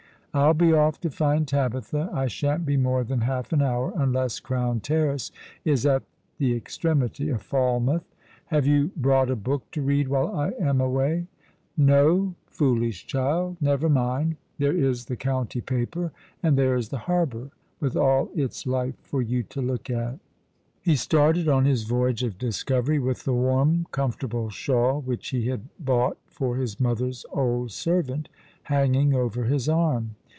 I'll 0.33 0.53
be 0.53 0.71
off 0.71 0.97
to 1.01 1.09
find 1.09 1.45
Tabitha. 1.45 2.09
I 2.13 2.27
shan't 2.27 2.65
be 2.65 2.77
more 2.77 3.03
than 3.03 3.19
half 3.19 3.51
an 3.51 3.61
hour, 3.61 3.91
unless 3.93 4.39
Crown 4.39 4.79
Terrace 4.79 5.29
is 5.65 5.85
at 5.85 6.03
the 6.37 6.55
ex 6.55 6.77
tremity 6.77 7.35
of 7.35 7.41
Falmouth. 7.41 8.05
Have 8.45 8.65
you 8.65 8.91
brought 8.95 9.29
a 9.29 9.35
book 9.35 9.69
to 9.71 9.81
read 9.81 10.07
while 10.07 10.29
I 10.29 10.51
am 10.51 10.79
away? 10.79 11.27
No, 11.75 12.33
foolish 12.47 13.05
child. 13.07 13.57
Never 13.59 13.89
mind. 13.89 14.37
There 14.57 14.71
is 14.73 15.03
the 15.07 15.17
county 15.17 15.59
paper, 15.59 16.13
and 16.41 16.57
there 16.57 16.77
is 16.77 16.87
the 16.87 16.99
harbour, 17.09 17.49
with 17.81 17.97
all 17.97 18.29
its 18.33 18.65
life, 18.65 18.95
for 19.01 19.21
you 19.21 19.43
to 19.43 19.61
look 19.61 19.89
at."'' 19.89 19.95
Look 19.97 19.97
thi'ough 19.97 19.99
mine 19.99 20.07
Eyes 20.07 20.15
with 20.15 20.85
thine!' 20.85 20.85
95 20.85 20.85
He 20.85 20.95
started 20.95 21.49
on 21.49 21.65
his 21.65 21.85
voj^age 21.89 22.25
of 22.27 22.37
discovery, 22.37 22.99
with 22.99 23.25
the 23.25 23.33
warm, 23.33 23.85
com 23.91 24.13
fortable 24.13 24.49
shawl 24.49 25.01
which 25.01 25.31
ho 25.31 25.41
had 25.51 25.63
bought 25.77 26.17
for 26.27 26.55
his 26.55 26.79
mother's 26.79 27.25
old 27.33 27.73
servant 27.73 28.29
hanging 28.63 29.13
over 29.13 29.43
his 29.43 29.67
arm. 29.67 30.15